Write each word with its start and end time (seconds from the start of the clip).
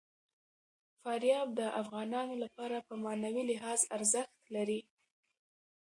فاریاب 1.01 1.47
د 1.59 1.61
افغانانو 1.81 2.35
لپاره 2.43 2.77
په 2.87 2.93
معنوي 3.03 3.43
لحاظ 3.51 3.79
ارزښت 3.97 4.37
لري. 4.55 4.81